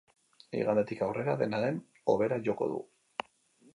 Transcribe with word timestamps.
Igandetik 0.61 1.03
aurrera, 1.07 1.35
dena 1.43 1.59
den, 1.65 1.77
hobera 2.15 2.43
joko 2.49 2.71
du. 2.73 2.81